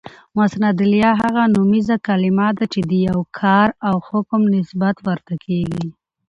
مسندالیه: 0.37 1.11
هغه 1.21 1.43
نومیزه 1.55 1.95
کلیمه 2.07 2.47
ده، 2.57 2.65
چي 2.73 2.79
د 2.89 2.91
یو 3.07 3.19
کار 3.39 3.67
او 3.87 3.95
حکم 4.07 4.41
نسبت 4.55 4.95
ورته 5.07 5.33
کیږي. 5.45 5.87